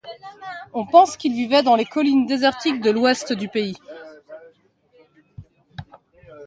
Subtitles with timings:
[0.73, 3.77] On pense qu'il vivait dans les collines désertiques de l'ouest du pays.